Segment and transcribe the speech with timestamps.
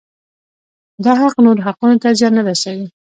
[1.03, 2.87] دا حق نورو حقوقو ته زیان نه رسوي.